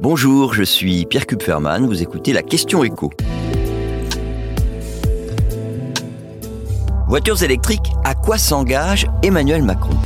[0.00, 3.10] Bonjour, je suis Pierre Kupferman, vous écoutez la question écho.
[7.06, 9.96] Voitures électriques, à quoi s'engage Emmanuel Macron?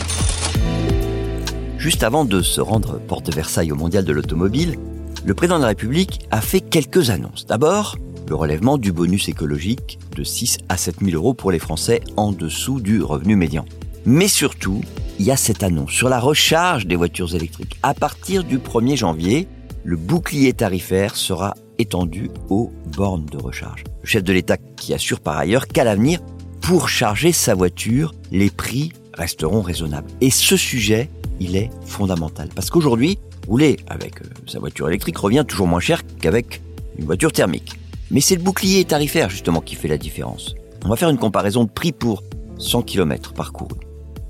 [1.79, 4.77] Juste avant de se rendre porte Versailles au Mondial de l'automobile,
[5.25, 7.47] le président de la République a fait quelques annonces.
[7.47, 7.97] D'abord,
[8.29, 12.33] le relèvement du bonus écologique de 6 à 7 000 euros pour les Français en
[12.33, 13.65] dessous du revenu médian.
[14.05, 14.83] Mais surtout,
[15.19, 17.79] il y a cette annonce sur la recharge des voitures électriques.
[17.83, 19.49] À partir du 1er janvier,
[19.85, 23.85] le bouclier tarifaire sera étendu aux bornes de recharge.
[24.03, 26.21] Le chef de l'État qui assure par ailleurs qu'à l'avenir,
[26.61, 30.11] pour charger sa voiture, les prix resteront raisonnables.
[30.21, 31.09] Et ce sujet,
[31.41, 32.49] il est fondamental.
[32.55, 36.61] Parce qu'aujourd'hui, rouler avec euh, sa voiture électrique revient toujours moins cher qu'avec
[36.99, 37.79] une voiture thermique.
[38.11, 40.55] Mais c'est le bouclier tarifaire justement qui fait la différence.
[40.85, 42.23] On va faire une comparaison de prix pour
[42.59, 43.79] 100 km parcourus.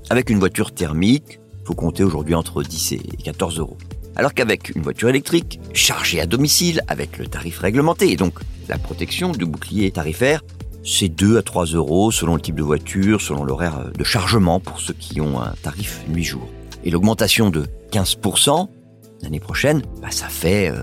[0.09, 3.77] Avec une voiture thermique, faut compter aujourd'hui entre 10 et 14 euros.
[4.19, 8.33] Alors qu'avec une voiture électrique, chargée à domicile, avec le tarif réglementé et donc
[8.67, 10.41] la protection du bouclier tarifaire,
[10.83, 14.81] c'est 2 à 3 euros selon le type de voiture, selon l'horaire de chargement pour
[14.81, 16.45] ceux qui ont un tarif nuit-jour.
[16.83, 18.67] Et l'augmentation de 15%
[19.21, 20.73] l'année prochaine, bah ça fait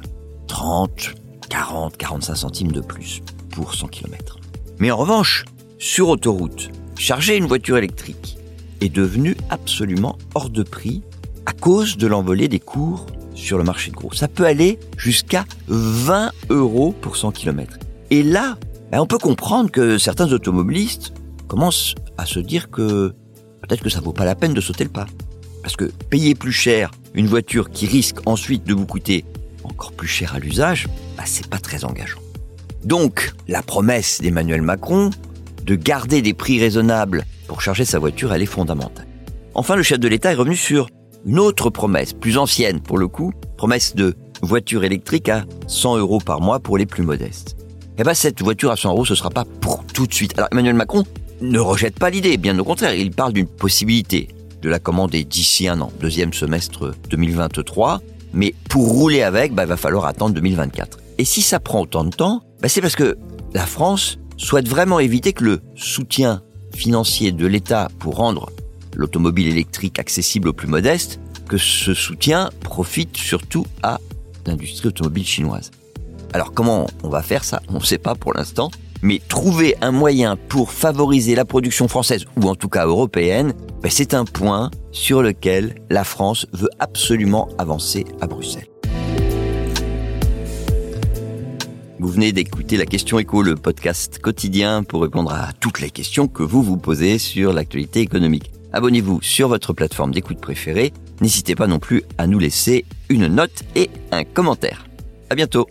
[0.49, 1.13] 30,
[1.51, 4.39] 40, 45 centimes de plus pour 100 km.
[4.79, 5.45] Mais en revanche,
[5.79, 8.39] sur autoroute, charger une voiture électrique
[8.81, 11.03] est devenu absolument hors de prix
[11.45, 13.05] à cause de l'envolée des cours
[13.37, 14.13] sur le marché de gros.
[14.13, 17.79] Ça peut aller jusqu'à 20 euros pour 100 km.
[18.11, 18.59] Et là,
[18.91, 21.13] ben, on peut comprendre que certains automobilistes
[21.47, 23.15] commencent à se dire que
[23.63, 25.07] peut-être que ça vaut pas la peine de sauter le pas.
[25.63, 29.25] Parce que payer plus cher une voiture qui risque ensuite de vous coûter
[29.65, 32.21] encore plus cher à l'usage, ben, c'est pas très engageant.
[32.85, 35.11] Donc, la promesse d'Emmanuel Macron
[35.65, 39.07] de garder des prix raisonnables pour charger sa voiture, elle est fondamentale.
[39.55, 40.89] Enfin, le chef de l'État est revenu sur
[41.27, 46.21] une autre promesse, plus ancienne pour le coup, promesse de voiture électrique à 100 euros
[46.25, 47.57] par mois pour les plus modestes.
[47.99, 50.35] Eh ben, cette voiture à 100 euros, ce sera pas pour tout de suite.
[50.39, 51.05] Alors, Emmanuel Macron
[51.41, 54.29] ne rejette pas l'idée, bien au contraire, il parle d'une possibilité
[54.63, 58.01] de la commander d'ici un an, deuxième semestre 2023,
[58.33, 60.99] mais pour rouler avec, bah, il va falloir attendre 2024.
[61.19, 63.17] Et si ça prend autant de temps, bah, c'est parce que
[63.53, 66.43] la France souhaite vraiment éviter que le soutien
[66.75, 68.51] financier de l'État pour rendre
[68.97, 74.01] l'automobile électrique accessible aux plus modestes, que ce soutien profite surtout à
[74.47, 75.71] l'industrie automobile chinoise.
[76.33, 77.63] Alors comment on va faire ça?
[77.69, 78.71] On ne sait pas pour l'instant,
[79.03, 83.91] mais trouver un moyen pour favoriser la production française, ou en tout cas européenne, ben,
[83.91, 88.67] c'est un point sur lequel la France veut absolument avancer à Bruxelles.
[91.99, 96.29] Vous venez d'écouter la question écho, le podcast quotidien pour répondre à toutes les questions
[96.29, 98.51] que vous vous posez sur l'actualité économique.
[98.73, 100.93] Abonnez-vous sur votre plateforme d'écoute préférée.
[101.21, 104.87] N'hésitez pas non plus à nous laisser une note et un commentaire.
[105.31, 105.67] À bientôt.